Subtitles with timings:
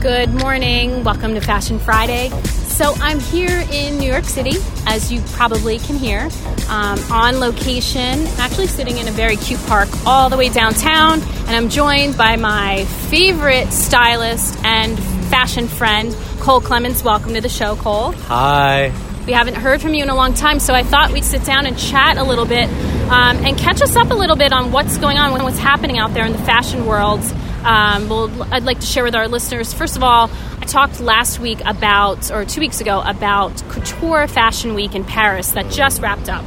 [0.00, 1.04] Good morning.
[1.04, 2.30] Welcome to Fashion Friday.
[2.68, 6.30] So, I'm here in New York City, as you probably can hear,
[6.70, 11.20] um, on location, actually sitting in a very cute park all the way downtown.
[11.20, 17.04] And I'm joined by my favorite stylist and fashion friend, Cole Clements.
[17.04, 18.12] Welcome to the show, Cole.
[18.12, 18.94] Hi.
[19.26, 21.66] We haven't heard from you in a long time, so I thought we'd sit down
[21.66, 22.70] and chat a little bit
[23.10, 26.14] um, and catch us up a little bit on what's going on, what's happening out
[26.14, 27.20] there in the fashion world.
[27.64, 29.72] Um, well, I'd like to share with our listeners.
[29.72, 34.74] First of all, I talked last week about, or two weeks ago, about Couture Fashion
[34.74, 36.44] Week in Paris that just wrapped up.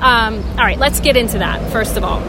[0.00, 2.20] Um, all right, let's get into that, first of all.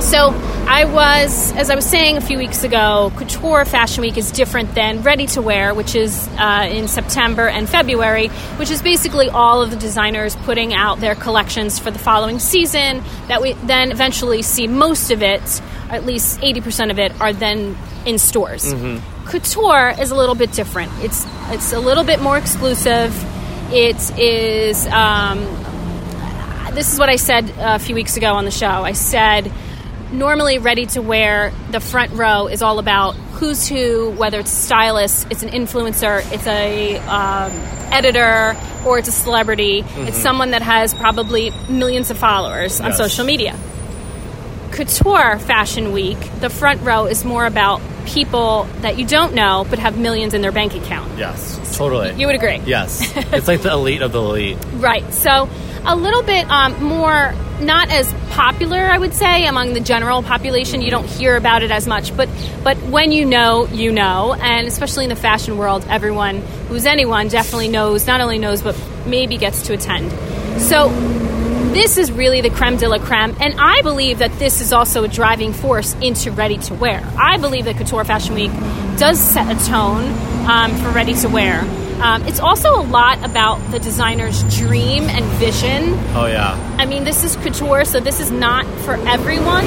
[0.00, 0.30] So,
[0.66, 4.74] I was, as I was saying a few weeks ago, Couture Fashion Week is different
[4.74, 9.60] than Ready to Wear, which is uh, in September and February, which is basically all
[9.62, 13.02] of the designers putting out their collections for the following season.
[13.28, 15.42] That we then eventually see most of it,
[15.90, 17.76] at least 80% of it, are then
[18.06, 18.72] in stores.
[19.26, 20.92] Couture is a little bit different.
[21.02, 23.14] It's it's a little bit more exclusive.
[23.72, 24.86] It is.
[24.86, 25.40] Um,
[26.72, 28.66] this is what I said a few weeks ago on the show.
[28.66, 29.50] I said
[30.14, 34.56] normally ready to wear the front row is all about who's who whether it's a
[34.56, 37.50] stylist it's an influencer it's a um,
[37.92, 39.84] editor or it's a celebrity.
[39.96, 43.58] It's someone that has probably millions of followers on social media.
[44.72, 49.78] Couture fashion week the front row is more about people that you don't know but
[49.78, 51.16] have millions in their bank account.
[51.16, 52.12] Yes, totally.
[52.14, 52.60] you would agree.
[52.66, 53.00] Yes,
[53.32, 54.58] it's like the elite of the elite.
[54.74, 55.10] Right.
[55.14, 55.48] So
[55.86, 60.82] a little bit um, more, not as popular, I would say, among the general population.
[60.82, 62.28] You don't hear about it as much, but
[62.62, 67.28] but when you know, you know, and especially in the fashion world, everyone who's anyone
[67.28, 68.06] definitely knows.
[68.06, 68.76] Not only knows, but
[69.06, 70.10] maybe gets to attend.
[70.60, 70.90] So.
[71.74, 75.02] This is really the creme de la creme, and I believe that this is also
[75.02, 77.02] a driving force into ready to wear.
[77.18, 78.52] I believe that Couture Fashion Week
[78.96, 80.04] does set a tone
[80.48, 81.64] um, for ready to wear.
[82.02, 85.94] Um, it's also a lot about the designer's dream and vision.
[86.14, 89.64] Oh yeah, I mean, this is couture, so this is not for everyone,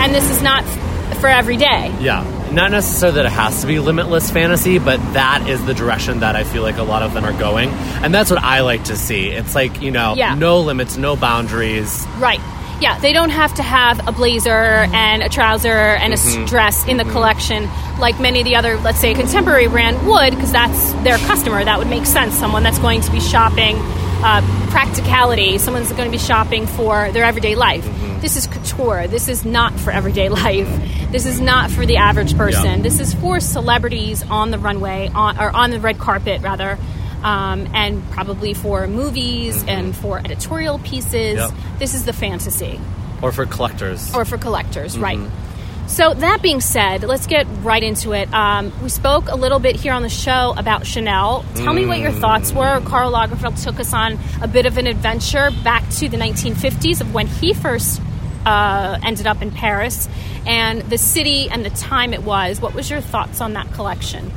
[0.00, 1.92] and this is not f- for every day.
[2.00, 2.32] yeah.
[2.52, 6.36] Not necessarily that it has to be limitless fantasy, but that is the direction that
[6.36, 8.96] I feel like a lot of them are going, and that's what I like to
[8.96, 9.28] see.
[9.30, 10.36] It's like you know, Yeah.
[10.36, 12.06] no limits, no boundaries.
[12.18, 12.40] Right.
[12.80, 16.44] Yeah, they don't have to have a blazer and a trouser and a Mm-hmm.
[16.46, 20.52] dress in the collection like many of the other, let's say, contemporary brand would, because
[20.52, 21.64] that's their customer.
[21.64, 22.34] That would make sense.
[22.34, 23.76] Someone that's going to be shopping
[24.22, 27.84] uh, practicality, someone's going to be shopping for their everyday life.
[27.84, 28.20] Mm-hmm.
[28.20, 29.06] This is couture.
[29.08, 30.68] This is not for everyday life.
[31.10, 32.64] This is not for the average person.
[32.78, 32.82] Yeah.
[32.82, 36.78] This is for celebrities on the runway, on, or on the red carpet, rather.
[37.26, 41.40] Um, and probably for movies and for editorial pieces.
[41.40, 41.56] Mm-hmm.
[41.72, 41.78] Yep.
[41.80, 42.78] This is the fantasy,
[43.20, 44.14] Or for collectors.
[44.14, 45.02] or for collectors, Mm-hmm.
[45.02, 45.30] right?
[45.88, 48.32] So that being said, let's get right into it.
[48.32, 51.44] Um, we spoke a little bit here on the show about Chanel.
[51.54, 52.80] Tell me what your thoughts were.
[52.84, 57.14] Karl Lagerfeld took us on a bit of an adventure back to the 1950s of
[57.14, 58.00] when he first
[58.44, 60.08] uh, ended up in Paris
[60.44, 62.60] and the city and the time it was.
[62.60, 64.30] What was your thoughts on that collection?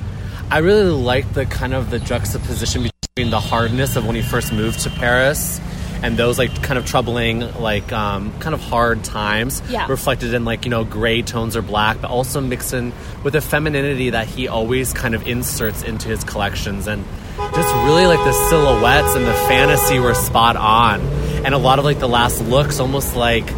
[0.51, 4.51] I really like the kind of the juxtaposition between the hardness of when he first
[4.51, 5.61] moved to Paris
[6.01, 9.85] and those like kind of troubling like um, kind of hard times Yeah.
[9.88, 12.93] reflected in like you know gray tones or black but also mixed in
[13.23, 17.03] with the femininity that he always kind of inserts into his collections and
[17.38, 21.01] just really like the silhouettes and the fantasy were spot on
[21.45, 23.51] and a lot of like the last looks almost like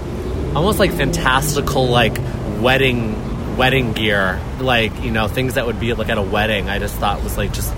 [0.56, 2.18] almost like fantastical like
[2.59, 6.79] wedding wedding gear like you know things that would be like at a wedding i
[6.79, 7.73] just thought was like just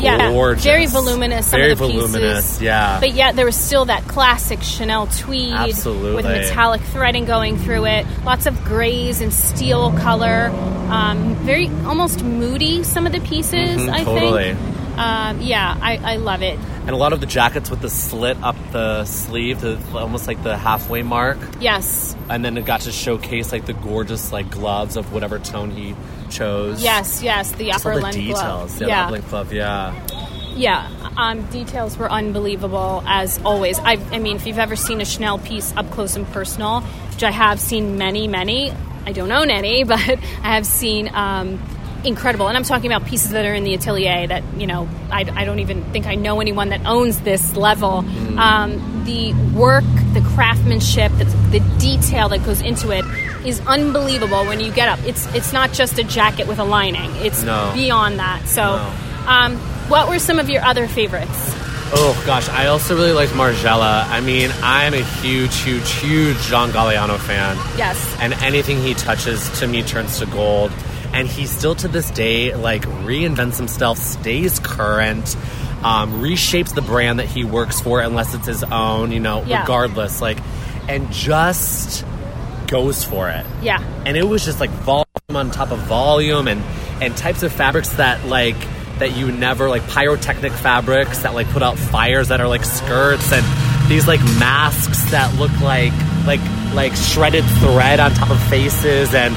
[0.00, 1.46] Yeah, gorgeous very voluminous.
[1.46, 5.06] Some very of the pieces, voluminous yeah But yet there was still that classic Chanel
[5.06, 6.16] tweed Absolutely.
[6.16, 8.04] with metallic threading going through it.
[8.24, 10.50] Lots of grays and steel color.
[10.90, 12.82] Um, very almost moody.
[12.82, 14.54] Some of the pieces, Mhm, I totally.
[14.54, 14.73] think.
[14.96, 16.58] Um, yeah, I, I love it.
[16.58, 20.42] and a lot of the jackets with the slit up the sleeve the, almost like
[20.42, 24.96] the halfway mark Yes, and then it got to showcase like the gorgeous like gloves
[24.96, 25.94] of whatever tone he
[26.30, 27.50] chose yes, yes.
[27.52, 28.80] The Just upper all the length details glove.
[28.80, 30.06] yeah, yeah, upper length glove yeah
[30.56, 33.78] Yeah, um, details were unbelievable as always.
[33.80, 36.82] I, I mean, if you've ever seen a Chanel piece up close and personal,
[37.12, 38.72] which I have seen many, many,
[39.06, 41.58] I don't own any, but I have seen um,
[42.06, 42.48] incredible.
[42.48, 45.44] And I'm talking about pieces that are in the atelier that, you know, I, I
[45.44, 48.04] don't even think I know anyone that owns this level.
[48.38, 53.04] Um, the work, the craftsmanship, the, the detail that goes into it
[53.46, 54.98] is unbelievable when you get up.
[55.04, 57.70] It's, it's not just a jacket with a lining, it's No.
[57.74, 58.46] beyond that.
[58.48, 59.30] So, No.
[59.30, 59.56] um,
[59.88, 61.52] what were some of your other favorites?
[61.96, 64.08] Oh gosh, I also really liked Margiela.
[64.08, 67.56] I mean, I'm a huge, huge, huge John Galliano fan.
[67.76, 68.16] Yes.
[68.20, 70.72] and anything he touches to me turns to gold.
[71.14, 75.36] And he still to this day like reinvents himself, stays current,
[75.82, 79.60] um, reshapes the brand that he works for unless it's his own, you know, Yeah.
[79.60, 80.38] regardless, like,
[80.88, 82.04] and just
[82.66, 83.46] goes for it.
[83.62, 83.80] Yeah.
[84.04, 86.62] And it was just like volume on top of volume, and
[87.00, 88.56] and types of fabrics that like
[88.98, 93.32] that you never like pyrotechnic fabrics that like put out fires that are like skirts
[93.32, 93.44] and
[93.90, 95.92] these like masks that look like
[96.26, 96.40] like
[96.74, 99.34] like shredded thread on top of faces and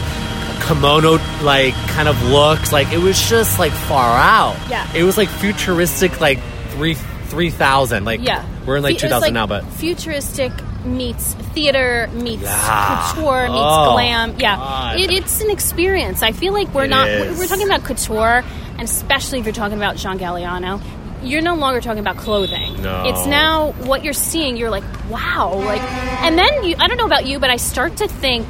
[0.67, 4.87] kimono like kind of looks like it was just like far out Yeah.
[4.93, 6.39] it was like futuristic like
[6.71, 8.45] three three thousand like Yeah.
[8.65, 10.51] we're in like Fu- it's 2000 now but futuristic
[10.85, 13.11] meets theater meets Yeah.
[13.13, 14.35] couture meets Oh, glam.
[14.39, 16.21] Yeah, it, it's an experience.
[16.23, 17.09] I feel like we're It not.
[17.09, 17.37] is.
[17.37, 18.43] We're talking about couture,
[18.77, 20.79] and especially if you're talking about Jean Galliano.
[21.23, 22.81] You're no longer talking about clothing.
[22.83, 23.03] No.
[23.07, 24.55] It's now what you're seeing.
[24.55, 26.75] You're like, wow, like, and then you.
[26.79, 28.47] I don't know about you, but I start to think,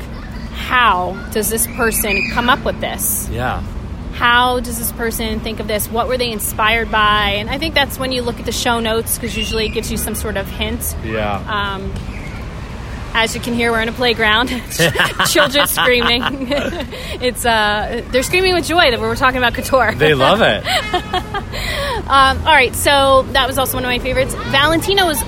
[0.67, 3.27] how does this person come up with this?
[3.29, 3.63] yeah
[4.13, 5.87] how does this person think of this?
[5.91, 7.35] What were they inspired by?
[7.37, 9.91] And I think that's when you look at the show notes because usually it gives
[9.91, 10.95] you some sort of hint.
[11.05, 11.93] yeah Um,
[13.13, 14.47] as you can hear, we're in a playground.
[15.29, 16.21] Children screaming.
[17.21, 19.93] it's uh, they're screaming with joy that we're talking about couture.
[19.93, 20.63] they love it
[22.09, 24.33] Um, all right, so that was also one of my favorites.
[24.33, 25.21] Valentino is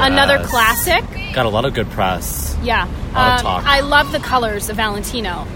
[0.00, 1.04] another classic.
[1.34, 3.46] got a lot of good press Yeah, Um.
[3.46, 5.46] I love the colors of Valentino.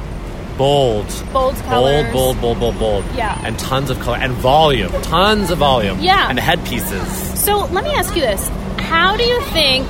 [0.57, 2.13] bold Bold colors.
[2.13, 3.05] Bold, bold, bold, bold, bold.
[3.15, 3.41] Yeah.
[3.45, 4.91] And tons of color and volume.
[5.03, 5.99] Tons of volume.
[6.01, 6.29] Yeah.
[6.29, 7.09] And headpieces.
[7.43, 9.87] So let me ask you this: How do you think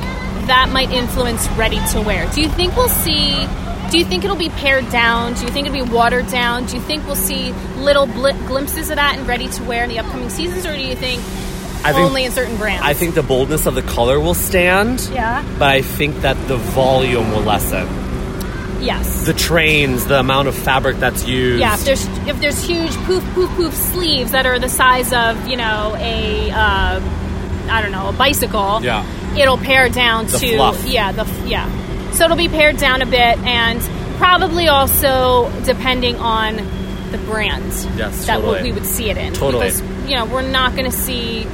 [0.48, 2.26] that might influence ready to wear?
[2.32, 3.46] Do you think we'll see?
[3.90, 5.32] Do you think it'll be pared down?
[5.34, 6.66] Do you think it'll be watered down?
[6.66, 9.88] Do you think we'll see little bl- glimpses of that in ready to wear in
[9.88, 11.22] the upcoming seasons, or do you think
[11.84, 12.82] I think- only in certain brands?
[12.84, 15.08] I think the boldness of the color will stand.
[15.12, 15.44] Yeah.
[15.58, 17.86] But I think that the volume will lessen.
[18.80, 19.26] Yes.
[19.26, 21.60] The trains, the amount of fabric that's used.
[21.60, 21.74] yeah.
[21.74, 25.56] If there's if there's huge poof poof poof sleeves that are the size of you
[25.56, 27.00] know a uh,
[27.70, 28.80] I don't know a bicycle.
[28.82, 29.04] Yeah.
[29.36, 30.84] It'll pare down The to fluff.
[30.86, 31.68] yeah the yeah.
[32.12, 33.80] So it'll be pared down a bit and
[34.16, 36.56] probably also depending on
[37.10, 37.64] the brand
[37.96, 38.62] Yes, that totally.
[38.62, 39.32] we would see it in.
[39.32, 39.66] Totally.
[39.70, 41.46] Because you know we're not going to see.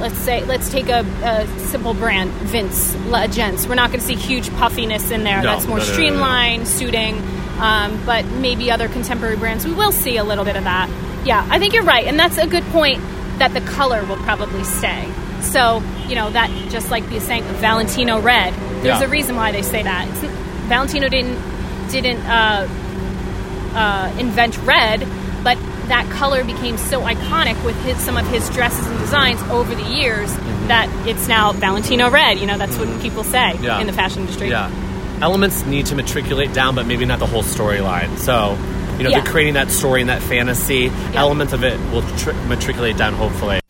[0.00, 3.66] Let's say, let's take a, a simple brand, Vince L'Agence.
[3.66, 5.42] We're not going to see huge puffiness in there.
[5.42, 5.92] No, That's more no, no, no, no.
[5.94, 7.18] streamlined, suiting.
[7.60, 10.88] Um, but maybe other contemporary brands, we will see a little bit of that.
[11.26, 13.00] Yeah, I think you're right, and that's a good point.
[13.38, 15.10] That the color will probably stay.
[15.40, 18.52] So you know that just like the saying Valentino red.
[18.82, 19.02] There's Yeah.
[19.04, 20.08] a reason why they say that.
[20.08, 20.20] It's,
[20.68, 21.38] Valentino didn't
[21.90, 22.66] didn't uh,
[23.74, 25.06] uh, invent red,
[25.42, 25.56] but
[25.90, 29.82] that color became so iconic with his, some of his dresses and designs over the
[29.84, 30.32] years
[30.68, 32.38] that it's now Valentino red.
[32.38, 33.64] You know, that's what people say Mm-hmm.
[33.64, 33.80] Yeah.
[33.80, 34.48] in the fashion industry.
[34.50, 34.70] Yeah.
[35.20, 38.16] Elements need to matriculate down, but maybe not the whole storyline.
[38.18, 38.56] So,
[38.96, 39.20] you know, Yeah.
[39.20, 40.90] they're creating that story and that fantasy.
[41.14, 43.60] Elements of it will tr- matriculate down, hopefully.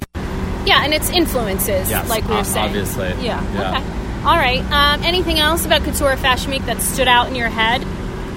[0.66, 2.66] Yeah, and it's influences, Yes, like we were saying.
[2.66, 3.08] obviously.
[3.25, 3.43] Yeah.
[3.55, 3.78] Yeah.
[3.78, 3.84] Okay.
[4.25, 4.61] All right.
[4.70, 7.81] Um, anything else about Couture Fashion Week that stood out in your head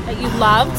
[0.05, 0.71] that you loved?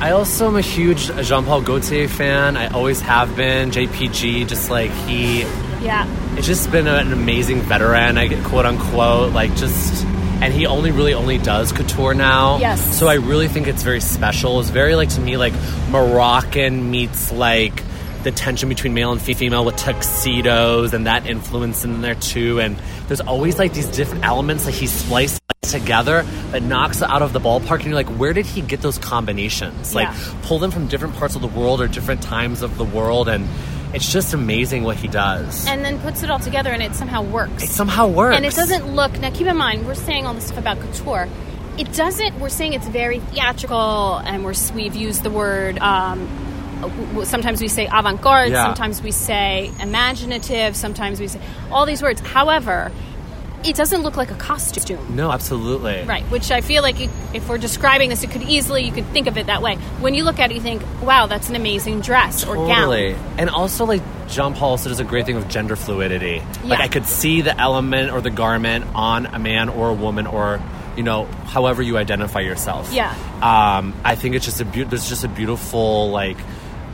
[0.00, 2.56] I also am a huge Jean Paul Gaultier fan.
[2.56, 3.72] I always have been.
[3.72, 5.40] JPG, just like he,
[5.82, 6.06] yeah.
[6.36, 8.16] it's just been an amazing veteran.
[8.16, 10.04] I get quote unquote, like just,
[10.40, 12.58] and he only really only does couture now.
[12.58, 12.96] Yes.
[12.96, 14.60] So I really think it's very special.
[14.60, 15.54] It's very like to me like
[15.90, 17.82] Moroccan meets like
[18.22, 22.60] the tension between male and female with tuxedos and that influence in there too.
[22.60, 27.32] And there's always like these different elements that he spliced together that knocks out of
[27.32, 27.76] the ballpark.
[27.76, 29.94] And you're like, where did he get those combinations?
[29.94, 30.34] Like Yeah.
[30.42, 33.46] pull them from different parts of the world or different times of the world and.
[33.94, 35.66] It's just amazing what he does.
[35.66, 37.62] And then puts it all together and it somehow works.
[37.62, 38.36] it somehow works.
[38.36, 39.18] And it doesn't look.
[39.18, 41.26] Now, keep in mind, we're saying all this stuff about couture.
[41.78, 42.38] It doesn't.
[42.38, 45.78] We're saying it's very theatrical, and we're we've used the word.
[45.78, 46.28] Um,
[47.24, 48.50] sometimes we say avant-garde.
[48.50, 48.64] Yeah.
[48.64, 50.76] Sometimes we say imaginative.
[50.76, 52.20] Sometimes we say all these words.
[52.20, 52.90] However,
[53.64, 55.16] it doesn't look like a costume.
[55.16, 56.04] No, absolutely.
[56.04, 59.06] Right, which I feel like it, if we're describing this, it could easily you could
[59.06, 59.74] think of it that way.
[60.00, 63.12] When you look at it, you think, "Wow, that's an amazing dress or Totally.
[63.14, 66.36] gown." And also, like, John Paul also does a great thing with gender fluidity.
[66.62, 66.70] Yeah.
[66.70, 70.26] Like, I could see the element or the garment on a man or a woman
[70.28, 70.60] or,
[70.96, 72.92] you know, however you identify yourself.
[72.92, 73.12] Yeah.
[73.42, 76.36] Um, I think it's just a beau- there's just a beautiful, like,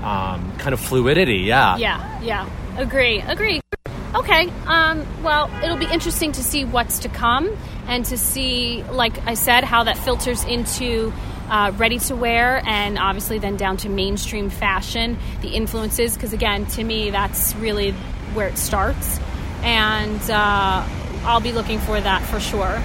[0.05, 1.39] um, kind of fluidity.
[1.39, 1.77] Yeah.
[1.77, 2.49] Yeah, yeah.
[2.77, 3.61] Agree, agree.
[4.15, 7.57] Okay, um, well, it'll be interesting to see what's to come
[7.89, 11.13] and to see, like I said, how that filters into
[11.49, 16.67] uh, ready to wear and obviously then down to mainstream fashion, the influences, because again,
[16.67, 17.93] to me, that's really
[18.35, 19.19] where it starts.
[19.63, 20.87] And uh,
[21.25, 22.83] I'll be looking for that for sure.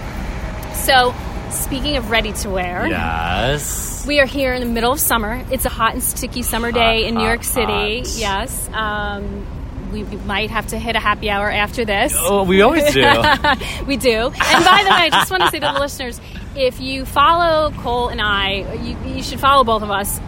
[0.74, 1.14] So
[1.52, 4.06] Speaking of ready to wear, Yes.
[4.08, 5.44] we are here in the middle of summer.
[5.52, 8.00] It's a hot and sticky summer day Hot, in New hot, York City.
[8.00, 8.18] hot.
[8.18, 8.70] Yes.
[8.74, 9.46] Um,
[9.92, 12.14] we, we might have to hit a happy hour after this.
[12.18, 13.02] Oh, we always do.
[13.88, 14.10] we do.
[14.12, 14.34] And
[14.66, 16.20] by the way, I just want to say to the listeners,
[16.56, 20.20] if you follow Cole and I, you, you should follow both of us,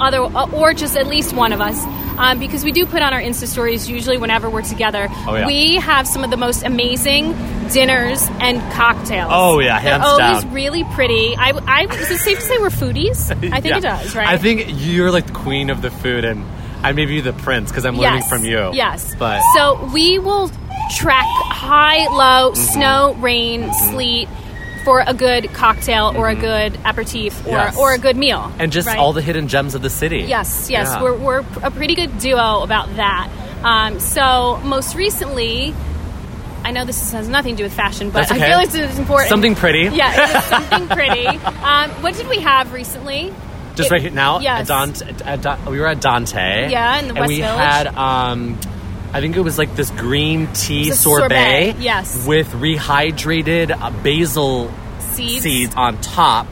[0.00, 1.82] other or just at least one of us,
[2.18, 5.08] um, because we do put on our Insta stories usually whenever we're together.
[5.10, 5.46] Oh, yeah.
[5.46, 7.32] We have some of the most amazing
[7.72, 9.30] dinners and cocktails.
[9.34, 10.52] Oh, yeah, hands They're always down.
[10.54, 11.34] really pretty.
[11.36, 13.30] I, I, is it safe to say we're foodies?
[13.52, 13.78] I think Yeah.
[13.78, 14.28] it does, right?
[14.28, 16.44] I think you're like the queen of the food, and
[16.84, 18.28] I may be the prince because I'm learning yes.
[18.28, 18.70] from you.
[18.72, 19.14] Yes.
[19.18, 20.50] But so we will
[20.96, 22.62] track high, low, Mm-hmm.
[22.62, 24.28] snow, rain, sleet
[24.86, 27.50] for a good cocktail or a good aperitif or, Mm-hmm.
[27.50, 27.76] Yes.
[27.76, 28.52] or a good meal.
[28.60, 28.98] and just right?
[28.98, 30.20] all the hidden gems of the city.
[30.20, 31.02] Yes, yes, Yeah.
[31.02, 33.28] we're, we're a pretty good duo about that.
[33.64, 35.74] Um, so most recently,
[36.62, 38.40] I know this has nothing to do with fashion, but okay.
[38.40, 39.28] I feel like it's important.
[39.28, 39.88] Something pretty.
[39.96, 41.26] Yeah, something pretty.
[41.26, 43.32] Um, what did we have recently?
[43.74, 44.38] Just It- right here now.
[44.38, 44.68] Yes.
[44.68, 45.04] Dante,
[45.68, 46.70] we were at Dante.
[46.70, 47.58] Yeah, in the and West we Village.
[47.58, 47.86] had.
[47.88, 48.56] Um,
[49.16, 52.26] I think it was like this green tea sorbet, sorbet, yes.
[52.26, 55.74] with rehydrated uh, basil Seeds.
[55.74, 56.46] on top,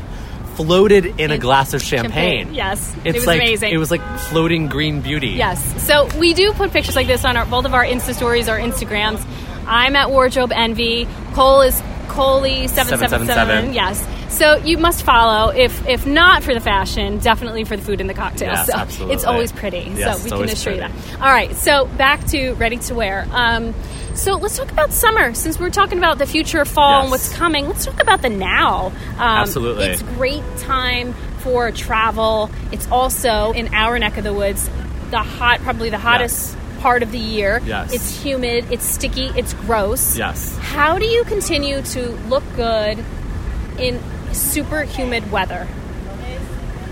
[0.54, 2.54] floated in a glass of champagne.
[2.54, 3.70] Yes, It's it was like amazing.
[3.70, 5.32] it was like floating green beauty.
[5.32, 5.86] Yes.
[5.86, 8.56] So we do put pictures like this on our, both of our Insta stories or
[8.56, 9.22] Instagrams.
[9.66, 11.06] I'm at Wardrobe Envy.
[11.34, 13.72] Cole is Coley seven seven seven.
[13.72, 14.06] Yes.
[14.36, 15.50] So you must follow.
[15.50, 18.58] If if not for the fashion, definitely for the food and the cocktails.
[18.58, 19.14] Yes, so absolutely.
[19.14, 19.92] it's always pretty.
[19.94, 20.92] Yes, so we can assure you that.
[21.20, 21.54] All right.
[21.54, 23.26] So back to ready to wear.
[23.30, 23.74] Um,
[24.14, 25.34] so let's talk about summer.
[25.34, 28.28] Since we're talking about the future of fall and what's coming, let's talk about the
[28.28, 28.86] now.
[28.86, 29.86] Um, Absolutely.
[29.86, 32.50] It's great time for travel.
[32.72, 34.68] It's also in our neck of the woods,
[35.10, 37.62] the hot, probably the hottest part of the year.
[37.64, 37.94] Yes.
[37.94, 40.18] It's humid, it's sticky, it's gross.
[40.18, 40.54] Yes.
[40.58, 43.02] How do you continue to look good
[43.78, 43.98] in
[44.34, 45.66] super humid weather?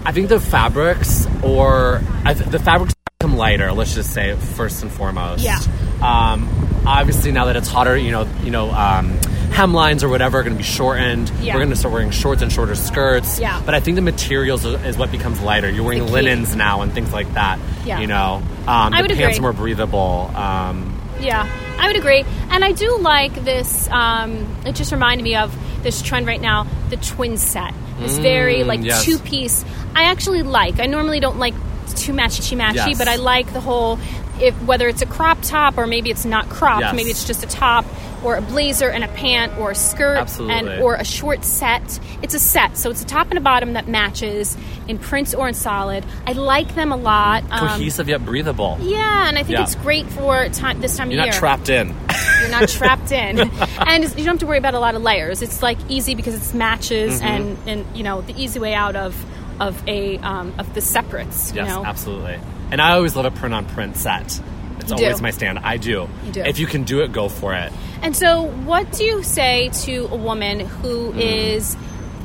[0.07, 3.71] I think the fabrics, or I th- the fabrics become lighter.
[3.73, 5.45] Let's just say first and foremost.
[5.45, 5.61] Yeah.
[6.01, 6.49] Um,
[6.87, 9.19] obviously, now that it's hotter, you know, you know, um,
[9.53, 11.31] hemlines or whatever are going to be shortened.
[11.41, 11.55] Yeah.
[11.55, 13.39] We're going to start wearing shorts and shorter skirts.
[13.39, 13.61] Yeah.
[13.65, 15.69] But I think the materials is what becomes lighter.
[15.71, 17.59] You're wearing linens now and things like that.
[17.85, 18.01] Yeah.
[18.01, 19.49] You know, um, I the would pants agree.
[19.49, 20.31] are more breathable.
[20.35, 21.47] Um, Yeah,
[21.79, 22.25] I would agree.
[22.51, 23.89] And I do like this.
[23.91, 27.75] Um, it just reminded me of this trend right now, the twin set.
[27.99, 29.05] This very like Mm, yes.
[29.05, 29.65] two piece.
[29.95, 30.81] I actually like.
[30.81, 31.55] I normally don't like
[31.95, 32.99] too matchy matchy, Yes.
[32.99, 33.99] but I like the whole.
[34.41, 36.95] If whether it's a crop top or maybe it's not cropped, Yes.
[36.97, 37.85] maybe it's just a top
[38.25, 40.55] or a blazer and a pant or a skirt Absolutely.
[40.75, 41.99] and or a short set.
[42.23, 44.57] It's a set, so it's a top and a bottom that matches
[44.89, 46.05] in prints or in solid.
[46.27, 47.43] I like them a lot.
[47.51, 48.79] Um, cohesive yet breathable.
[48.81, 49.65] yeah, and I think Yeah.
[49.65, 51.41] it's great for time this time You're of not year.
[51.41, 51.95] trapped in.
[52.41, 55.43] You're not trapped in, and you don't have to worry about a lot of layers.
[55.43, 57.27] It's like easy because it's matches Mm-hmm.
[57.27, 59.15] and and you know the easy way out of
[59.61, 61.53] of a um, of the separates.
[61.53, 62.39] Yes, you know, absolutely.
[62.71, 64.41] And I always love a print on print set.
[64.83, 65.05] It's You do.
[65.05, 65.59] always my stand.
[65.61, 66.09] I do.
[66.27, 66.41] You do.
[66.43, 67.73] If you can do it, go for it.
[68.03, 71.19] And so, what do you say to a woman who hmm.
[71.19, 71.77] is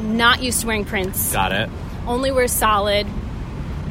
[0.02, 1.70] not used to wearing prints, Got it.
[2.06, 3.08] only wears solid,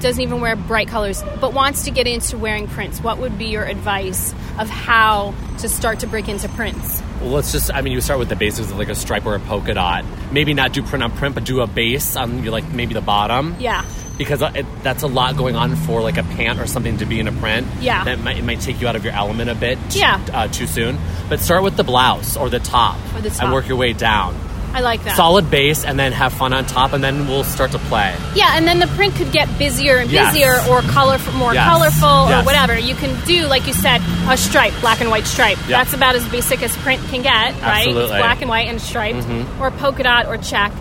[0.00, 3.00] doesn't even wear bright colors, but wants to get into wearing prints?
[3.00, 7.02] What would be your advice of how to start to break into prints?
[7.20, 9.34] Well, let's just, I mean, you start with the basics of like a stripe or
[9.34, 10.04] a polka dot.
[10.32, 13.00] Maybe not do print on print, but do a base on your, like maybe the
[13.00, 13.56] bottom.
[13.58, 13.84] Yeah.
[14.18, 17.20] Because it, that's a lot going on for like a pant or something to be
[17.20, 17.66] in a print.
[17.80, 18.04] Yeah.
[18.04, 20.24] That might, it might take you out of your element a bit t- Yeah.
[20.32, 20.98] uh, too soon.
[21.28, 22.96] But start with the blouse or the top.
[23.14, 23.42] Or the top.
[23.44, 24.34] And work your way down.
[24.76, 25.16] I like that.
[25.16, 28.14] Solid base and then have fun on top and then we'll start to play.
[28.34, 30.34] Yeah, and then the print could get busier and Yes.
[30.34, 31.66] busier, or colorful, more Yes.
[31.66, 32.78] colorful, or whatever.
[32.78, 35.56] You can do, like you said, a stripe, black and white stripe.
[35.66, 35.78] Yeah.
[35.82, 37.86] That's about as basic as print can get, right?
[37.88, 38.02] Absolutely.
[38.10, 38.18] Mm-hmm.
[38.18, 39.26] black and white and striped,
[39.60, 40.72] or polka dot or check.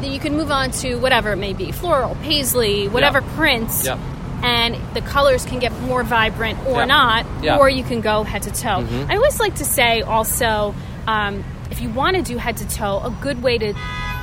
[0.00, 3.36] Then you can move on to whatever it may be, floral, paisley, whatever Yep.
[3.36, 3.84] prints.
[3.86, 3.98] Yep.
[4.42, 6.88] And the colors can get more vibrant or Yep.
[6.88, 7.58] not, Yep.
[7.60, 8.82] or you can go head to toe.
[8.82, 9.10] Mm-hmm.
[9.12, 10.74] I always like to say also,
[11.06, 11.44] um,
[11.74, 13.74] if you want to do head to toe, a good way to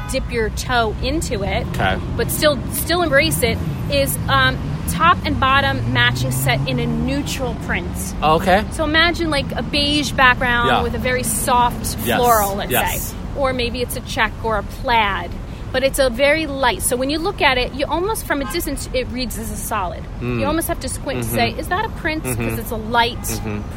[0.10, 1.98] dip your toe into it Okay.
[2.18, 3.58] but still still embrace it
[3.92, 4.58] is um,
[4.90, 7.88] top and bottom matching set in a neutral print.
[8.22, 8.64] Okay.
[8.72, 10.82] So imagine like a beige background Yeah.
[10.84, 12.18] with a very soft Yes.
[12.20, 13.08] floral, let's Yes.
[13.12, 15.30] say, or maybe it's a check or a plaid.
[15.72, 16.82] But it's a very light.
[16.82, 19.56] So when you look at it, you almost from a distance it reads as a
[19.56, 20.04] solid.
[20.20, 20.40] Mm.
[20.40, 23.18] You almost have to squint to say, "Is that a print?" Because it's a light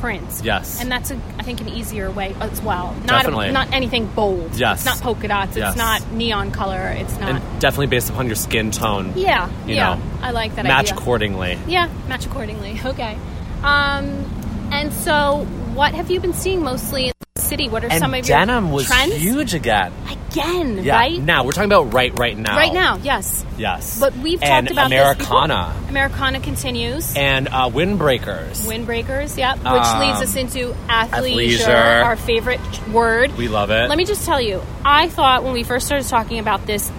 [0.01, 0.27] print.
[0.29, 0.45] Mm-hmm.
[0.45, 0.81] Yes.
[0.81, 2.95] and that's a, I think an easier way as well.
[3.07, 3.53] Not Definitely.
[3.53, 4.57] not anything bold.
[4.57, 4.79] Yes.
[4.79, 5.57] it's not polka dots.
[5.57, 5.71] Yes.
[5.71, 6.89] It's not neon color.
[6.89, 7.31] It's not.
[7.31, 9.13] And definitely based upon your skin tone.
[9.17, 10.75] Yeah, you yeah, know, I like that idea.
[10.75, 10.99] Match idea.
[10.99, 11.59] accordingly.
[11.67, 12.81] Yeah, match accordingly.
[12.95, 13.17] Okay.
[13.63, 17.14] Um, and so, what have you been seeing mostly
[17.55, 17.69] city?
[17.69, 19.15] What are and some of your denim was trends?
[19.15, 19.93] huge again.
[20.31, 20.97] Again, Yeah.
[20.97, 21.21] right?
[21.21, 22.57] Now we're talking about right right now.
[22.57, 23.45] Right now, yes.
[23.57, 23.99] Yes.
[24.01, 25.73] But we've and talked about Americana.
[25.89, 27.15] Americana continues.
[27.17, 28.67] and uh, windbreakers.
[28.67, 29.59] Windbreakers, yep.
[29.59, 32.05] Which Um, leads us into athleisure, athleisure.
[32.05, 33.37] our favorite word.
[33.39, 33.89] we love it.
[33.89, 36.91] Let me just tell you, I thought when we first started talking about this,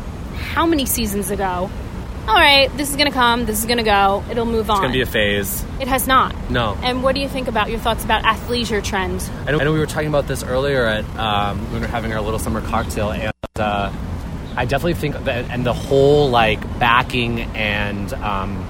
[0.53, 1.69] how many seasons ago?
[2.27, 4.77] All right, this is going to come, this is going to go, it'll move on.
[4.77, 5.63] It's gonna be a phase.
[5.79, 6.34] it has not.
[6.50, 6.75] No.
[6.82, 9.29] And what do you think about your thoughts about athleisure trends?
[9.46, 11.88] I know, I know we were talking about this earlier at um, when we were
[11.88, 13.94] having our little summer cocktail, and uh,
[14.55, 18.67] I definitely think that and the whole like backing and um,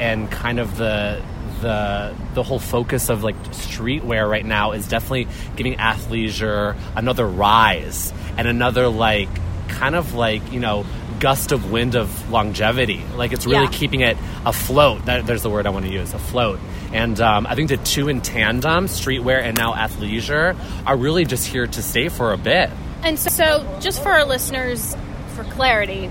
[0.00, 1.22] and kind of the
[1.60, 8.12] the the whole focus of like streetwear right now is definitely giving athleisure another rise
[8.36, 9.28] and another like
[9.68, 10.84] kind of like you know
[11.22, 13.78] gust of wind of longevity like it's really Yeah.
[13.80, 16.58] keeping it afloat that, there's the word i want to use afloat
[16.92, 21.46] and um, i think the two in tandem streetwear and now athleisure are really just
[21.46, 22.68] here to stay for a bit
[23.04, 24.96] And so, so just for our listeners,
[25.34, 26.08] for clarity,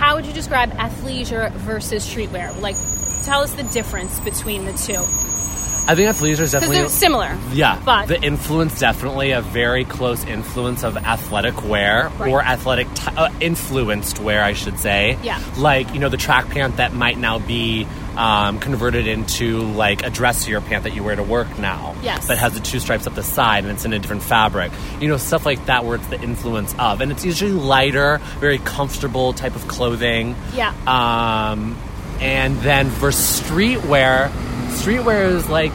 [0.00, 2.48] how would you describe athleisure versus streetwear?
[2.62, 2.76] Like,
[3.26, 5.02] tell us the difference between the two.
[5.88, 7.36] I think athleisure is definitely they're similar.
[7.52, 12.30] Yeah, But the influence definitely a very close influence of athletic wear Right.
[12.30, 15.18] or athletic t- uh, influenced wear, I should say.
[15.22, 15.40] Yeah.
[15.56, 20.10] like you know the track pant that might now be um, converted into like a
[20.10, 21.94] dressier pant that you wear to work now.
[22.02, 22.26] Yes.
[22.28, 24.70] but has the two stripes up the side and it's in a different fabric.
[25.00, 28.58] You know stuff like that where it's the influence of, and it's usually lighter, very
[28.58, 30.36] comfortable type of clothing.
[30.52, 30.74] Yeah.
[30.86, 31.78] Um,
[32.20, 34.30] and then for streetwear,
[34.68, 35.72] streetwear is like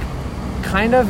[0.63, 1.07] kind of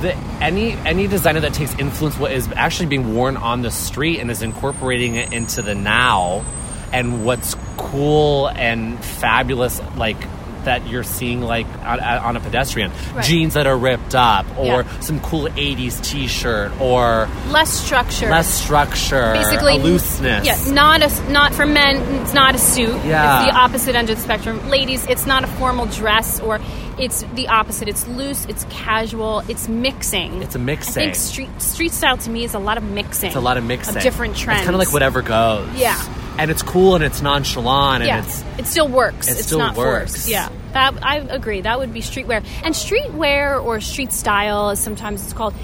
[0.00, 4.20] the any any designer that takes influence what is actually being worn on the street
[4.20, 6.44] and is incorporating it into the now
[6.92, 10.16] and what's cool and fabulous like
[10.64, 13.24] that you're seeing like on, on a pedestrian Right.
[13.24, 15.00] jeans that are ripped up or Yeah.
[15.00, 18.28] some cool 80s t-shirt or less structure.
[18.30, 21.96] less structure Basically, looseness Yeah, not a not for men.
[22.22, 22.94] It's not a suit.
[23.04, 23.42] Yeah.
[23.44, 24.68] it's the opposite end of the spectrum.
[24.70, 26.60] Ladies, it's not a formal dress, or
[26.98, 27.88] it's the opposite.
[27.88, 28.44] It's loose.
[28.46, 29.42] It's casual.
[29.48, 30.42] It's mixing.
[30.42, 31.02] It's a mixing.
[31.02, 33.28] I think street street style to me is a lot of mixing.
[33.28, 33.96] It's a lot of mixing.
[33.96, 34.60] of different trends.
[34.60, 35.68] It's kind of like whatever goes.
[35.76, 36.00] Yeah.
[36.38, 39.28] And it's cool and it's nonchalant and Yeah, it's it still works.
[39.28, 40.12] it it's still not works.
[40.12, 40.28] forced.
[40.28, 41.60] Yeah, that I agree.
[41.60, 45.54] That would be streetwear, and streetwear or street style, as sometimes it's called,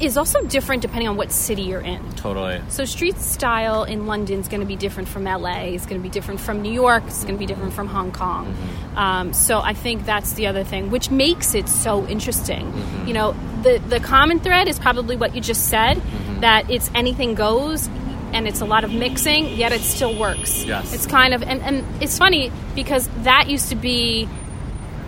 [0.00, 2.02] is also different depending on what city you're in.
[2.14, 2.60] totally.
[2.68, 5.60] So street style in London is going to be different from LA.
[5.74, 7.04] It's going to be different from New York.
[7.06, 8.46] It's going to be different from Hong Kong.
[8.46, 8.98] Mm-hmm.
[8.98, 12.72] Um, so I think that's the other thing, which makes it so interesting.
[12.72, 13.06] Mm-hmm.
[13.08, 13.32] You know,
[13.62, 16.40] the the common thread is probably what you just said, Mm-hmm.
[16.40, 17.88] that it's anything goes.
[18.32, 20.64] And it's a lot of mixing, yet it still works.
[20.64, 20.92] Yes.
[20.94, 24.28] It's kind of, and, and it's funny because that used to be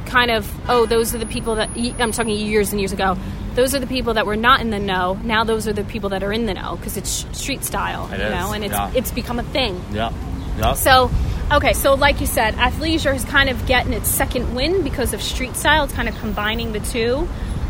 [0.06, 3.16] kind of oh those are the people that i'm talking years and years ago
[3.54, 6.10] those are the people that were not in the know now those are the people
[6.10, 8.74] that are in the know because it's street style It you is, know and it's
[8.74, 8.92] yeah.
[8.94, 10.12] it's become a thing Yeah.
[10.58, 10.76] Yep.
[10.76, 11.10] so
[11.50, 15.22] okay so like you said athleisure is kind of getting its second win because of
[15.22, 17.26] street style it's kind of combining the two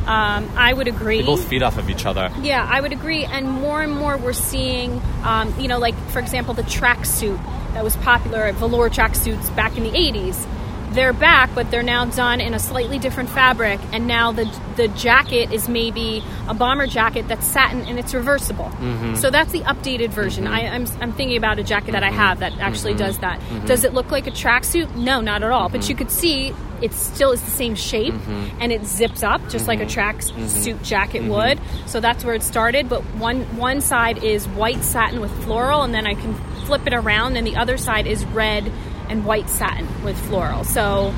[0.07, 2.31] um, i would agree they both feed off of each other.
[2.43, 3.25] yeah, I would agree.
[3.25, 7.39] And more and more, we're seeing, um, you know, like for example, the tracksuit
[7.75, 10.47] that was popular, velour tracksuits back in the '80s.
[10.95, 14.45] They're back, but they're now done in a slightly different fabric, and now the
[14.77, 18.67] the jacket is maybe a bomber jacket that's satin and it's reversible.
[18.67, 19.15] Mm-hmm.
[19.17, 20.45] So that's the updated version.
[20.45, 20.55] Mm-hmm.
[20.55, 22.17] I, I'm I'm thinking about a jacket that I mm-hmm.
[22.17, 23.41] have that actually does that.
[23.67, 24.95] Does it look like a tracksuit?
[24.95, 25.69] No, not at all.
[25.69, 28.15] But you could see it still is the same shape,
[28.61, 31.59] and it zips up just like a tracksuit jacket would.
[31.87, 32.89] So that's where it started.
[32.89, 36.35] But one one side is white satin with floral, and then I can
[36.67, 38.71] flip it around, and the other side is red
[39.09, 40.65] and white satin with floral.
[40.65, 41.15] So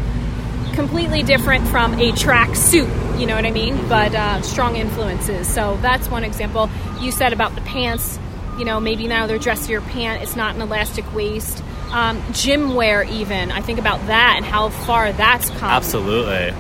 [0.75, 3.89] completely different from a track suit, you know what I mean?
[3.89, 5.49] But uh, strong influences.
[5.49, 6.69] So that's one example.
[7.01, 8.19] You said about the pants,
[8.59, 11.63] you know, maybe now they're dressier pant, it's not an elastic waist.
[11.93, 13.51] Um, gym wear, even.
[13.53, 15.71] I think about that and how far that's come.
[15.71, 16.53] Absolutely.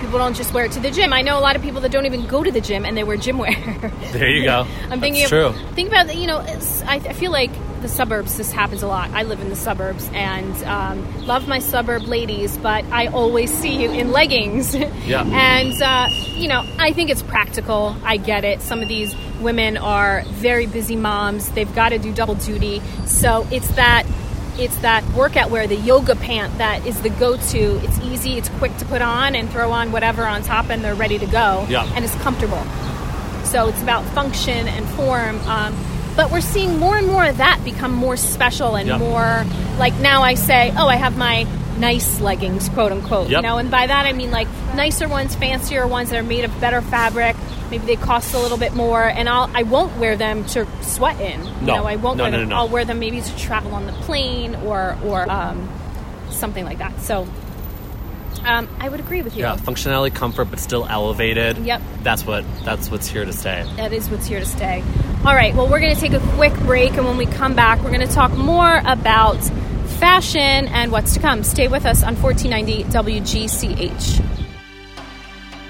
[0.00, 1.12] People don't just wear it to the gym.
[1.12, 3.02] I know a lot of people that don't even go to the gym and they
[3.02, 3.54] wear gym wear.
[4.12, 4.66] There you go.
[4.90, 5.72] I'm thinking That's of true.
[5.74, 7.50] think about you know it's, I, I feel like
[7.86, 9.10] the suburbs this happens a lot.
[9.10, 13.80] I live in the suburbs and um, love my suburb ladies, but I always see
[13.80, 14.74] you in leggings.
[15.06, 15.22] Yeah.
[15.22, 17.94] and uh, you know I think it's practical.
[18.02, 18.60] I get it.
[18.60, 21.48] Some of these women are very busy moms.
[21.50, 24.04] They've got to do double duty, so it's that.
[24.58, 27.78] It's that workout wear, the yoga pant that is the go-to.
[27.84, 30.94] It's easy, it's quick to put on and throw on whatever on top, and they're
[30.94, 31.66] ready to go.
[31.68, 31.84] Yeah.
[31.94, 32.64] And it's comfortable.
[33.44, 35.38] So it's about function and form.
[35.40, 35.74] Um,
[36.16, 38.98] but we're seeing more and more of that become more special and Yep.
[39.00, 39.44] more
[39.78, 41.46] like now I say, oh, I have my
[41.78, 43.28] nice leggings, quote unquote.
[43.28, 43.36] Yep.
[43.38, 46.44] You know, and by that I mean like nicer ones, fancier ones that are made
[46.44, 47.36] of better fabric.
[47.70, 51.20] Maybe they cost a little bit more, and I'll I won't wear them to sweat
[51.20, 51.44] in.
[51.44, 51.76] You No.
[51.76, 52.48] know, I won't No, wear no, them.
[52.48, 52.60] no, no.
[52.62, 55.68] I'll wear them maybe to travel on the plane or or um,
[56.30, 57.00] something like that.
[57.00, 57.26] So.
[58.46, 59.42] Um, I would agree with you.
[59.42, 61.58] Yeah, functionality, comfort, but still elevated.
[61.58, 61.82] Yep.
[62.02, 63.68] That's what that's what's here to stay.
[63.76, 64.84] That is what's here to stay.
[65.24, 67.82] All right, well, we're going to take a quick break, and when we come back,
[67.82, 69.42] we're going to talk more about
[69.98, 71.42] fashion and what's to come.
[71.42, 74.45] Stay with us on 1490 WGCH.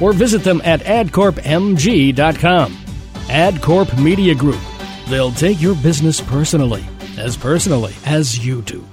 [0.00, 2.72] or visit them at adcorpmg.com.
[3.26, 4.60] AdCorp Media Group.
[5.08, 6.84] They'll take your business personally,
[7.18, 8.84] as personally as you do.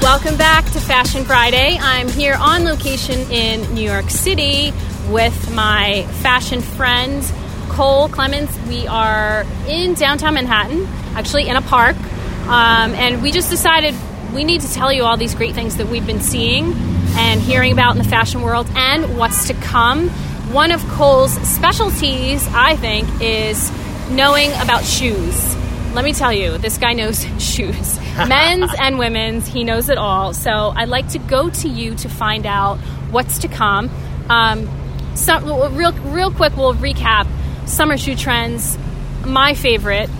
[0.00, 1.78] Welcome back to Fashion Friday.
[1.80, 4.72] I'm here on location in New York City
[5.08, 7.24] with my fashion friend
[7.70, 8.56] Cole Clements.
[8.68, 11.96] We are in downtown Manhattan, actually in a park,
[12.46, 13.94] um, and we just decided
[14.36, 16.74] we need to tell you all these great things that we've been seeing
[17.16, 20.10] and hearing about in the fashion world and what's to come.
[20.52, 23.72] One of Cole's specialties, I think, is
[24.10, 25.56] knowing about shoes.
[25.94, 27.98] Let me tell you, this guy knows shoes.
[28.28, 30.34] Men's and women's, he knows it all.
[30.34, 32.76] So I'd like to go to you to find out
[33.10, 33.90] what's to come.
[34.28, 34.68] Um,
[35.14, 37.26] so, real, real quick, we'll recap
[37.66, 38.76] summer shoe trends.
[39.24, 40.10] My favorite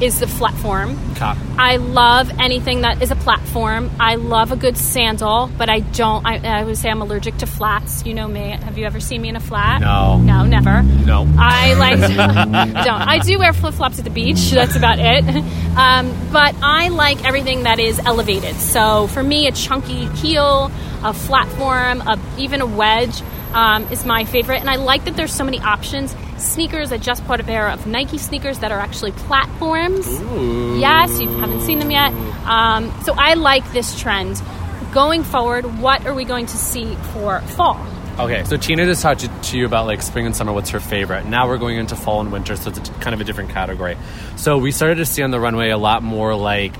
[0.00, 0.98] is the platform.
[1.16, 1.36] Cop.
[1.58, 3.90] I love anything that is a platform.
[3.98, 6.26] I love a good sandal, but I don't.
[6.26, 8.04] I, I would say I'm allergic to flats.
[8.04, 8.50] You know me.
[8.50, 9.80] Have you ever seen me in a flat?
[9.80, 10.18] No.
[10.18, 10.82] No, never.
[10.82, 11.26] No.
[11.38, 11.98] I like.
[12.00, 13.00] I don't.
[13.02, 14.50] I do wear flip flops at the beach.
[14.50, 15.24] That's about it.
[15.76, 18.56] Um, but I like everything that is elevated.
[18.56, 20.70] So for me, a chunky heel,
[21.04, 23.20] a flat form, a, even a wedge
[23.52, 24.60] um, is my favorite.
[24.60, 26.14] And I like that there's so many options.
[26.38, 26.92] Sneakers.
[26.92, 30.06] I just bought a pair of Nike sneakers that are actually platforms.
[30.78, 32.12] Yes, you haven't seen them yet.
[32.46, 34.42] Um, so I like this trend.
[34.92, 37.84] Going forward, what are we going to see for fall?
[38.18, 40.50] Okay, so Tina just talked to, you about like spring and summer.
[40.52, 41.26] What's her favorite?
[41.26, 43.98] Now we're going into fall and winter, so it's kind of a different category.
[44.36, 46.72] So we started to see on the runway a lot more like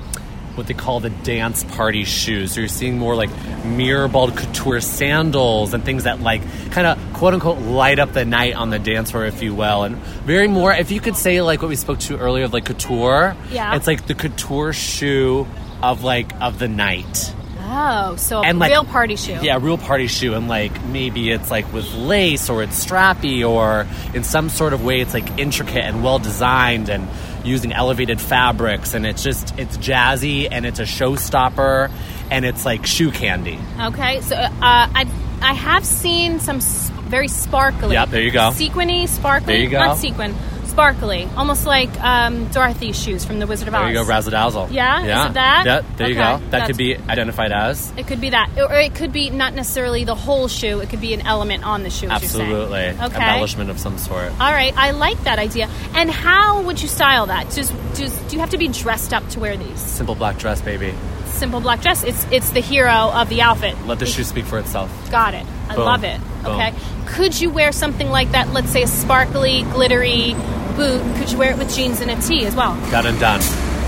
[0.57, 2.53] what they call the dance party shoes.
[2.53, 3.29] So you're seeing more like
[3.65, 6.41] mirror balled couture sandals and things that like
[6.71, 9.83] kind of quote unquote light up the night on the dance floor, if you will.
[9.83, 12.65] And very more, if you could say like what we spoke to earlier of like
[12.65, 13.75] couture, Yeah.
[13.75, 15.45] it's like the couture shoe
[15.81, 17.33] of like of the night.
[17.69, 19.37] Oh, so a And, like- real party shoe.
[19.41, 23.47] Yeah, a real party shoe, and like maybe it's like with lace or it's strappy
[23.47, 27.07] or in some sort of way it's like intricate and well designed and
[27.47, 31.89] using elevated fabrics, and it's just it's jazzy and it's a showstopper
[32.29, 33.59] and it's like shoe candy.
[33.79, 35.09] Okay, so uh, I
[35.41, 37.93] I have seen some very sparkly.
[37.93, 38.51] Yeah, there you go.
[38.51, 39.53] Sequiny, sparkly.
[39.53, 39.79] There you go.
[39.79, 40.35] Not sequin,
[40.77, 43.79] sparkly, almost like um, Dorothy's shoes from the Wizard of Oz.
[43.81, 44.67] There you go, razzle dazzle.
[44.69, 45.03] Yeah?
[45.03, 45.63] yeah, Is it that?
[45.65, 46.37] Yeah, there you Okay, go.
[46.37, 49.55] That that's- could be identified as It could be that, or it could be not
[49.55, 50.79] necessarily the whole shoe.
[50.79, 52.09] It could be an element on the shoe.
[52.09, 53.05] absolutely Okay.
[53.05, 54.31] embellishment of some sort.
[54.39, 55.67] All right, I like that idea.
[55.95, 57.49] And how would you style that?
[57.49, 59.79] Just, just do you have to be dressed up to wear these?
[59.79, 60.93] Simple black dress, baby.
[61.25, 62.03] Simple black dress.
[62.03, 63.75] It's it's the hero of the outfit.
[63.87, 64.91] Let the shoe speak for itself.
[65.09, 65.45] Got it.
[65.69, 65.85] I Boom.
[65.85, 66.19] love it.
[66.43, 66.53] Boom.
[66.53, 66.73] Okay.
[67.07, 68.53] Could you wear something like that?
[68.53, 70.35] Let's say a sparkly, glittery
[70.77, 71.01] boot.
[71.17, 72.75] Could you wear it with jeans and a tee as well?
[72.91, 73.41] Done and done.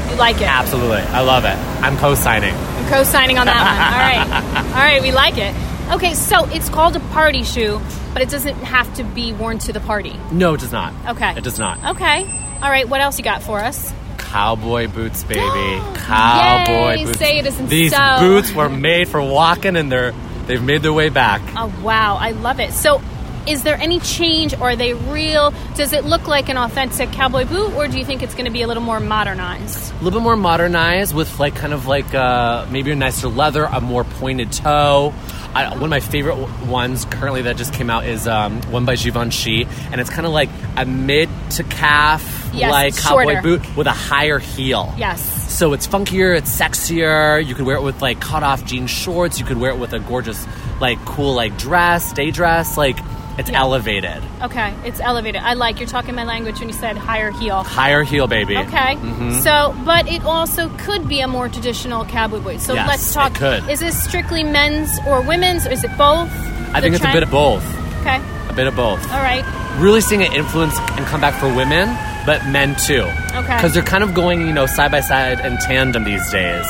[0.10, 0.48] You like it?
[0.50, 1.56] Absolutely, I love it.
[1.84, 2.54] I'm co-signing.
[2.56, 4.26] I'm co-signing on that one.
[4.28, 4.66] All right.
[4.76, 5.02] All right.
[5.02, 5.54] We like it.
[5.94, 6.14] Okay.
[6.16, 7.80] So it's called a party shoe,
[8.14, 10.20] but it doesn't have to be worn to the party.
[10.32, 10.94] No, it does not.
[11.16, 11.38] Okay.
[11.38, 11.96] it does not.
[11.96, 12.24] Okay.
[12.62, 12.90] All right.
[12.90, 13.94] What else you got for us?
[14.18, 15.40] Cowboy boots, baby.
[15.96, 17.20] Cowboy Yay, boots.
[17.20, 18.18] say it isn't These so.
[18.20, 20.14] boots were made for walking, and they're
[20.48, 21.42] they've made their way back.
[21.56, 22.74] Oh wow, I love it.
[22.74, 23.02] So,
[23.48, 25.54] is there any change, or are they real?
[25.76, 28.52] Does it look like an authentic cowboy boot, or do you think it's going to
[28.52, 29.92] be a little more modernized?
[29.94, 33.64] A little bit more modernized, with like kind of like uh, maybe a nicer leather,
[33.66, 35.14] a more pointed toe.
[35.54, 38.96] I, one of my favorite ones currently that just came out is um, one by
[38.96, 43.34] Givenchy, and it's kind of like a mid to calf Yes, like shorter.
[43.34, 44.94] cowboy boot with a higher heel.
[44.98, 45.22] Yes.
[45.54, 47.44] So it's funkier, it's sexier.
[47.46, 49.40] You could wear it with like cut off jean shorts.
[49.40, 50.46] You could wear it with a gorgeous,
[50.80, 52.78] like cool like dress, day dress.
[52.78, 52.98] Like
[53.40, 53.60] it's Yeah.
[53.62, 54.22] elevated.
[54.44, 55.42] Okay, it's elevated.
[55.42, 57.64] I like you're talking my language when you said higher heel.
[57.64, 58.58] Higher heel, baby.
[58.58, 58.96] Okay.
[58.96, 59.40] Mm-hmm.
[59.40, 62.60] So, but it also could be a more traditional cowboy boot.
[62.62, 63.32] So Yes, let's talk.
[63.32, 63.70] it could.
[63.70, 66.30] Is this strictly men's or women's, or is it both?
[66.76, 67.64] I think it's a bit of both.
[68.02, 68.20] Okay.
[68.50, 69.02] A bit of both.
[69.12, 69.44] All right.
[69.80, 71.88] Really seeing an influence and come back for women,
[72.26, 73.04] but men too.
[73.34, 73.56] Okay.
[73.56, 76.66] Because they're kind of going, you know, side by side and tandem these days.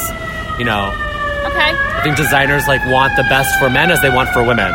[0.60, 0.94] You know,
[1.46, 1.72] Okay.
[1.72, 4.72] I think designers like want the best for men as they want for women.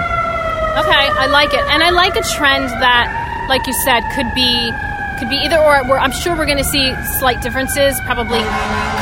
[0.79, 1.05] Okay.
[1.23, 4.73] I like it, and I like a trend that, like you said, could be
[5.19, 5.89] could be either or.
[5.89, 7.99] We're, I'm sure we're going to see slight differences.
[8.05, 8.41] Probably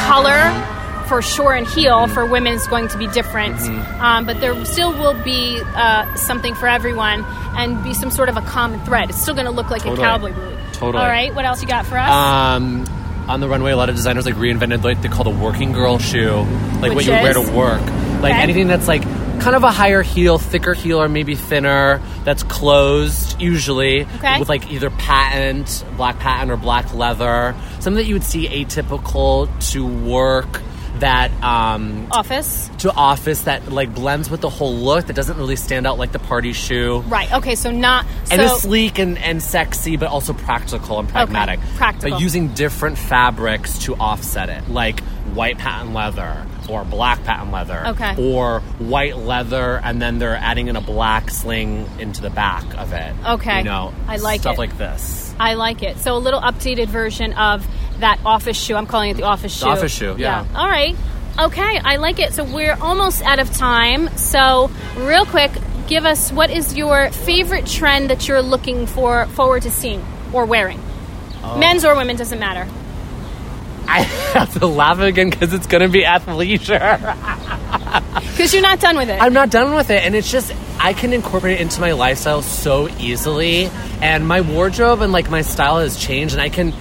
[0.06, 0.52] color
[1.08, 4.00] for sure and heel for women is going to be different, Mm-hmm.
[4.00, 7.24] um, but there still will be uh, something for everyone
[7.56, 9.10] and be some sort of a common thread.
[9.10, 9.98] It's still going to look like Totally.
[10.00, 10.58] a cowboy boot.
[10.74, 11.02] Totally.
[11.02, 11.34] All right.
[11.34, 12.08] What else you got for us?
[12.10, 12.84] Um,
[13.28, 15.98] on the runway, a lot of designers like reinvented like they call the working girl
[15.98, 16.30] shoe,
[16.80, 17.80] like Which what you would wear to work.
[18.22, 18.42] Like Okay.
[18.42, 19.02] anything that's like
[19.40, 22.00] kind of a higher heel, thicker heel, or maybe thinner.
[22.24, 24.38] That's closed usually Okay.
[24.38, 27.54] with like either patent, black patent, or black leather.
[27.80, 30.60] Something that you would see atypical to work.
[30.98, 32.70] That um, Office.
[32.80, 36.12] to office that like blends with the whole look that doesn't really stand out like
[36.12, 37.00] the party shoe.
[37.08, 37.32] Right.
[37.32, 37.54] Okay.
[37.56, 38.04] So not.
[38.24, 41.58] So, And it's sleek and, and sexy, but also practical and pragmatic.
[41.76, 42.10] practical.
[42.10, 45.00] But using different fabrics to offset it, like
[45.34, 47.86] white patent leather or black patent leather.
[47.88, 48.14] Okay.
[48.18, 52.92] Or white leather, and then they're adding in a black sling into the back of
[52.92, 53.14] it.
[53.26, 53.58] Okay.
[53.58, 54.58] You know, I like stuff it.
[54.58, 55.34] like this.
[55.38, 55.98] I like it.
[55.98, 57.66] So a little updated version of
[58.00, 58.74] that office shoe.
[58.74, 59.66] I'm calling it the office shoe.
[59.66, 60.46] office shoe, yeah.
[60.54, 60.96] All right.
[61.38, 62.32] Okay, I like it.
[62.32, 64.08] So we're almost out of time.
[64.16, 65.50] So real quick,
[65.86, 70.44] give us what is your favorite trend that you're looking for forward to seeing or
[70.44, 70.80] wearing?
[71.42, 71.58] Oh.
[71.58, 72.70] Men's or women doesn't matter.
[73.86, 74.02] I
[74.34, 77.18] have to laugh again because it's going to be athleisure.
[78.32, 79.20] Because you're not done with it.
[79.20, 82.40] I'm not done with it, and it's just I can incorporate it into my lifestyle
[82.40, 83.66] so easily,
[84.00, 86.72] and my wardrobe and like my style has changed, and I can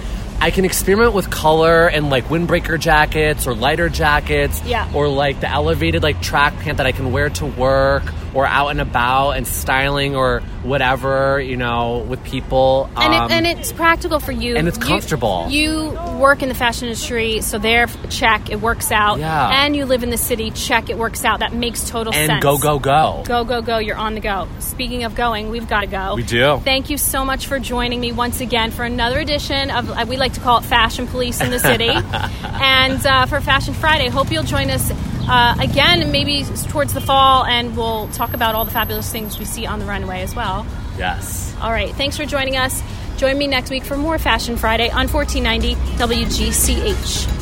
[0.42, 4.90] I can experiment with color and like windbreaker jackets or lighter jackets, Yeah.
[4.92, 8.02] or like the elevated like track pant that I can wear to work
[8.34, 12.88] or out and about and styling or whatever you know with people.
[12.96, 14.56] and, Um, it, and it's practical for you.
[14.56, 15.46] and it's comfortable.
[15.50, 19.18] You, work in the fashion industry, so there, check, it works out.
[19.18, 19.64] Yeah.
[19.64, 21.40] And you live in the city, check, it works out.
[21.40, 22.42] That makes total and sense.
[22.42, 23.22] go go go.
[23.26, 23.78] Go, go, go.
[23.78, 24.48] You're on the go.
[24.60, 26.14] Speaking of going, we've got to go.
[26.16, 26.60] We do.
[26.64, 30.16] Thank you so much for joining me once again for another edition of, uh, we
[30.16, 31.88] like to call it Fashion Police in the City.
[32.42, 34.90] and uh, for Fashion Friday, hope you'll join us
[35.28, 39.44] uh, again, maybe towards the fall, and we'll talk about all the fabulous things we
[39.44, 40.66] see on the runway as well.
[40.98, 41.54] Yes.
[41.60, 41.94] All right.
[41.94, 42.82] Thanks for joining us.
[43.16, 47.38] Join me next week for more Fashion Friday on 1490 WGCH.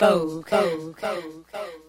[0.00, 1.83] Go, go, go.